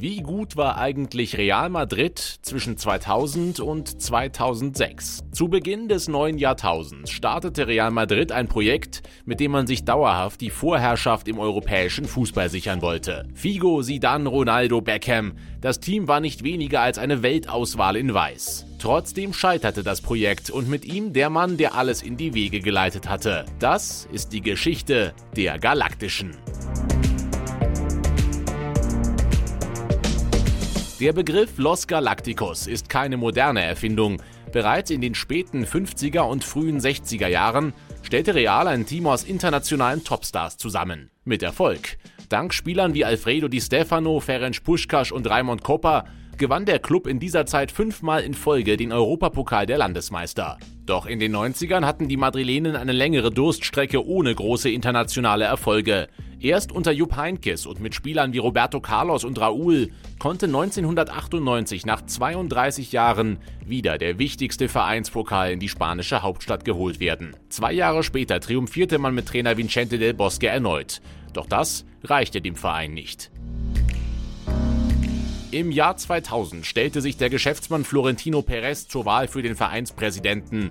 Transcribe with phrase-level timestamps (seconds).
[0.00, 5.24] Wie gut war eigentlich Real Madrid zwischen 2000 und 2006?
[5.30, 10.40] Zu Beginn des neuen Jahrtausends startete Real Madrid ein Projekt, mit dem man sich dauerhaft
[10.40, 13.28] die Vorherrschaft im europäischen Fußball sichern wollte.
[13.34, 15.34] Figo, Zidane, Ronaldo, Beckham.
[15.60, 18.64] Das Team war nicht weniger als eine Weltauswahl in Weiß.
[18.78, 23.06] Trotzdem scheiterte das Projekt und mit ihm der Mann, der alles in die Wege geleitet
[23.06, 23.44] hatte.
[23.58, 26.38] Das ist die Geschichte der Galaktischen.
[31.00, 34.20] Der Begriff Los Galacticos ist keine moderne Erfindung.
[34.52, 37.72] Bereits in den späten 50er und frühen 60er Jahren
[38.02, 41.10] stellte Real ein Team aus internationalen Topstars zusammen.
[41.24, 41.96] Mit Erfolg.
[42.28, 46.04] Dank Spielern wie Alfredo Di Stefano, Ferenc Puschkasch und Raimond Kopa
[46.36, 50.58] gewann der Club in dieser Zeit fünfmal in Folge den Europapokal der Landesmeister.
[50.84, 56.08] Doch in den 90ern hatten die Madrilenen eine längere Durststrecke ohne große internationale Erfolge.
[56.42, 62.00] Erst unter Jupp Heynckes und mit Spielern wie Roberto Carlos und Raúl konnte 1998 nach
[62.06, 67.36] 32 Jahren wieder der wichtigste Vereinspokal in die spanische Hauptstadt geholt werden.
[67.50, 71.02] Zwei Jahre später triumphierte man mit Trainer Vicente del Bosque erneut.
[71.34, 73.30] Doch das reichte dem Verein nicht.
[75.50, 80.70] Im Jahr 2000 stellte sich der Geschäftsmann Florentino Perez zur Wahl für den Vereinspräsidenten.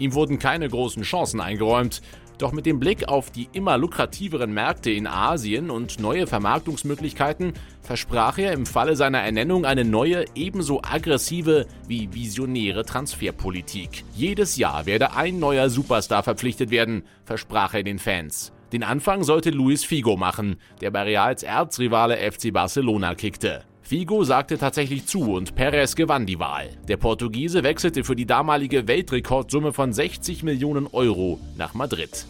[0.00, 2.00] Ihm wurden keine großen Chancen eingeräumt,
[2.38, 8.38] doch mit dem Blick auf die immer lukrativeren Märkte in Asien und neue Vermarktungsmöglichkeiten versprach
[8.38, 14.04] er im Falle seiner Ernennung eine neue, ebenso aggressive wie visionäre Transferpolitik.
[14.14, 18.54] Jedes Jahr werde ein neuer Superstar verpflichtet werden, versprach er den Fans.
[18.72, 23.64] Den Anfang sollte Luis Figo machen, der bei Reals Erzrivale FC Barcelona kickte.
[23.90, 26.68] Figo sagte tatsächlich zu und Perez gewann die Wahl.
[26.86, 32.24] Der Portugiese wechselte für die damalige Weltrekordsumme von 60 Millionen Euro nach Madrid.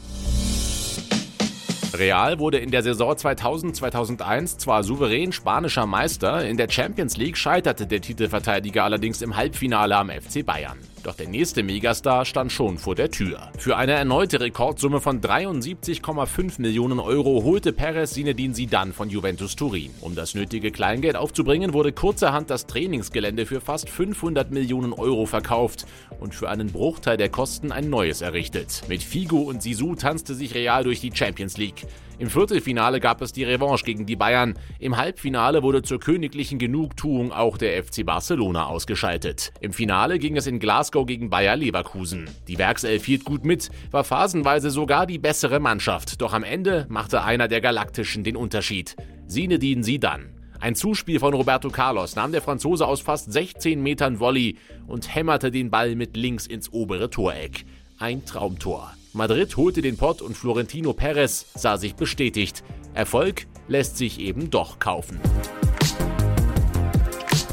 [1.92, 7.86] Real wurde in der Saison 2000-2001 zwar souverän spanischer Meister, in der Champions League scheiterte
[7.86, 10.78] der Titelverteidiger allerdings im Halbfinale am FC Bayern.
[11.02, 13.50] Doch der nächste Megastar stand schon vor der Tür.
[13.56, 19.90] Für eine erneute Rekordsumme von 73,5 Millionen Euro holte Perez Zinedine Zidane von Juventus Turin.
[20.02, 25.86] Um das nötige Kleingeld aufzubringen, wurde kurzerhand das Trainingsgelände für fast 500 Millionen Euro verkauft
[26.18, 28.82] und für einen Bruchteil der Kosten ein neues errichtet.
[28.88, 31.86] Mit Figo und Sisu tanzte sich Real durch die Champions League.
[32.20, 34.52] Im Viertelfinale gab es die Revanche gegen die Bayern.
[34.78, 39.54] Im Halbfinale wurde zur königlichen Genugtuung auch der FC Barcelona ausgeschaltet.
[39.62, 40.60] Im Finale ging es in
[40.90, 42.28] Glasgow gegen Bayer Leverkusen.
[42.48, 47.22] Die Werkself hielt gut mit, war phasenweise sogar die bessere Mannschaft, doch am Ende machte
[47.22, 48.96] einer der Galaktischen den Unterschied.
[49.26, 50.30] Sinedin Sidan.
[50.58, 54.56] Ein Zuspiel von Roberto Carlos nahm der Franzose aus fast 16 Metern Volley
[54.88, 57.64] und hämmerte den Ball mit links ins obere Toreck.
[57.98, 58.92] Ein Traumtor.
[59.12, 62.64] Madrid holte den Pott und Florentino Perez sah sich bestätigt.
[62.94, 65.20] Erfolg lässt sich eben doch kaufen.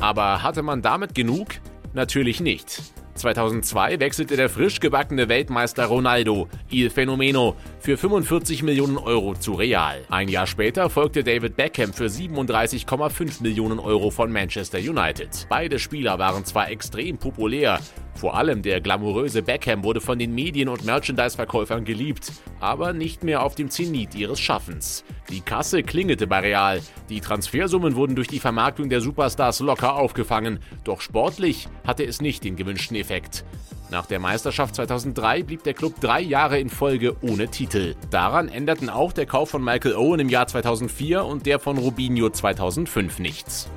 [0.02, 1.50] Aber hatte man damit genug?
[1.94, 2.82] Natürlich nicht.
[3.18, 10.04] 2002 wechselte der frisch gebackene Weltmeister Ronaldo, Il Fenomeno, für 45 Millionen Euro zu Real.
[10.10, 15.48] Ein Jahr später folgte David Beckham für 37,5 Millionen Euro von Manchester United.
[15.50, 17.80] Beide Spieler waren zwar extrem populär,
[18.18, 23.44] vor allem der glamouröse Beckham wurde von den Medien- und Merchandise-Verkäufern geliebt, aber nicht mehr
[23.44, 25.04] auf dem Zenit ihres Schaffens.
[25.30, 30.60] Die Kasse klingelte bei Real, die Transfersummen wurden durch die Vermarktung der Superstars locker aufgefangen,
[30.84, 33.46] doch sportlich hatte es nicht den gewünschten Effekt.
[33.90, 37.96] Nach der Meisterschaft 2003 blieb der Club drei Jahre in Folge ohne Titel.
[38.10, 42.30] Daran änderten auch der Kauf von Michael Owen im Jahr 2004 und der von Rubinho
[42.30, 43.70] 2005 nichts.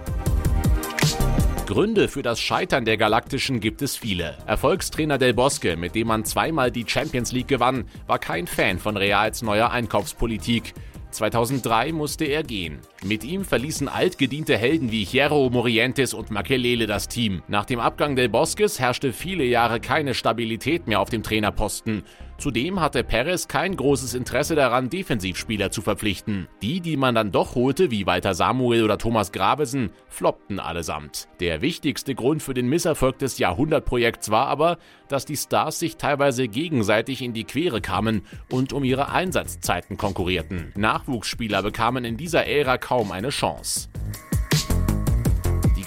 [1.67, 4.37] Gründe für das Scheitern der Galaktischen gibt es viele.
[4.47, 8.97] Erfolgstrainer Del Bosque, mit dem man zweimal die Champions League gewann, war kein Fan von
[8.97, 10.75] Reals neuer Einkaufspolitik.
[11.11, 12.79] 2003 musste er gehen.
[13.05, 17.43] Mit ihm verließen altgediente Helden wie Hierro, Morientes und Makelele das Team.
[17.49, 22.05] Nach dem Abgang Del Bosques herrschte viele Jahre keine Stabilität mehr auf dem Trainerposten.
[22.41, 26.49] Zudem hatte Perez kein großes Interesse daran, Defensivspieler zu verpflichten.
[26.63, 31.29] Die, die man dann doch holte, wie Walter Samuel oder Thomas Gravesen, floppten allesamt.
[31.41, 34.79] Der wichtigste Grund für den Misserfolg des Jahrhundertprojekts war aber,
[35.09, 40.73] dass die Stars sich teilweise gegenseitig in die Quere kamen und um ihre Einsatzzeiten konkurrierten.
[40.77, 43.91] Nachwuchsspieler bekamen in dieser Ära kaum eine Chance.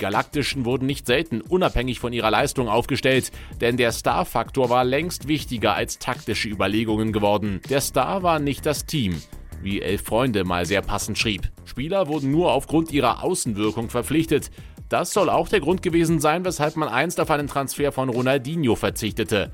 [0.04, 5.76] Galaktischen wurden nicht selten unabhängig von ihrer Leistung aufgestellt, denn der Star-Faktor war längst wichtiger
[5.76, 7.62] als taktische Überlegungen geworden.
[7.70, 9.22] Der Star war nicht das Team,
[9.62, 11.50] wie Elf Freunde mal sehr passend schrieb.
[11.64, 14.52] Spieler wurden nur aufgrund ihrer Außenwirkung verpflichtet.
[14.90, 18.76] Das soll auch der Grund gewesen sein, weshalb man einst auf einen Transfer von Ronaldinho
[18.76, 19.54] verzichtete.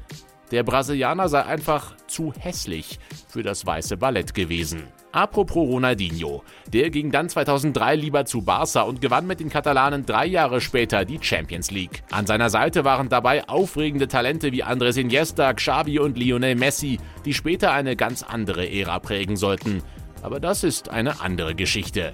[0.49, 2.97] Der Brasilianer sei einfach zu hässlich
[3.27, 4.87] für das weiße Ballett gewesen.
[5.11, 6.43] Apropos Ronaldinho.
[6.67, 11.03] Der ging dann 2003 lieber zu Barca und gewann mit den Katalanen drei Jahre später
[11.03, 12.03] die Champions League.
[12.11, 17.33] An seiner Seite waren dabei aufregende Talente wie Andres Iniesta, Xavi und Lionel Messi, die
[17.33, 19.81] später eine ganz andere Ära prägen sollten.
[20.21, 22.13] Aber das ist eine andere Geschichte.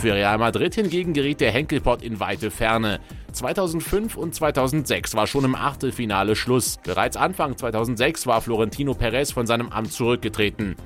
[0.00, 3.00] Für Real Madrid hingegen geriet der Henkelpott in weite Ferne.
[3.32, 6.78] 2005 und 2006 war schon im Achtelfinale Schluss.
[6.82, 10.76] Bereits Anfang 2006 war Florentino Perez von seinem Amt zurückgetreten.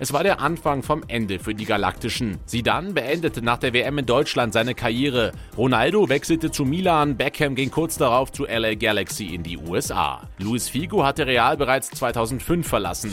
[0.00, 2.38] Es war der Anfang vom Ende für die Galaktischen.
[2.46, 5.32] Zidane beendete nach der WM in Deutschland seine Karriere.
[5.56, 10.22] Ronaldo wechselte zu Milan, Beckham ging kurz darauf zu LA Galaxy in die USA.
[10.38, 13.10] Luis Figo hatte Real bereits 2005 verlassen.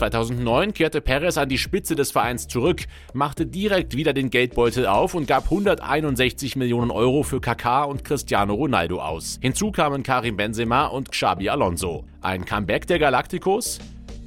[0.00, 5.12] 2009 kehrte Perez an die Spitze des Vereins zurück, machte direkt wieder den Geldbeutel auf
[5.14, 9.38] und gab 161 Millionen Euro für Kaká und Cristiano Ronaldo aus.
[9.42, 12.06] Hinzu kamen Karim Benzema und Xabi Alonso.
[12.22, 13.78] Ein Comeback der Galacticos?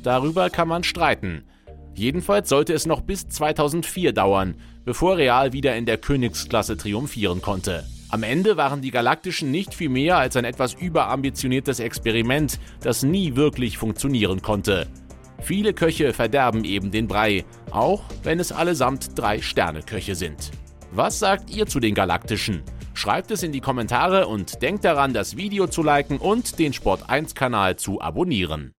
[0.04, 1.44] Darüber kann man streiten.
[1.96, 4.56] Jedenfalls sollte es noch bis 2004 dauern,
[4.86, 7.84] bevor Real wieder in der Königsklasse triumphieren konnte.
[8.10, 13.36] Am Ende waren die Galaktischen nicht viel mehr als ein etwas überambitioniertes Experiment, das nie
[13.36, 14.86] wirklich funktionieren konnte.
[15.44, 20.51] Viele Köche verderben eben den Brei, auch wenn es allesamt drei Sterne-Köche sind.
[20.92, 22.63] Was sagt ihr zu den Galaktischen?
[22.94, 27.75] Schreibt es in die Kommentare und denkt daran, das Video zu liken und den Sport1-Kanal
[27.75, 28.72] zu abonnieren.